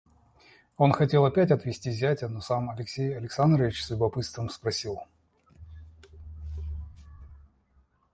Он 0.77 0.93
хотел 0.93 1.25
опять 1.25 1.51
отвести 1.51 1.91
зятя, 1.91 2.27
но 2.27 2.41
сам 2.41 2.71
Алексей 2.71 3.15
Александрович 3.15 3.85
с 3.85 3.91
любопытством 3.91 4.49
спросил. 4.49 5.03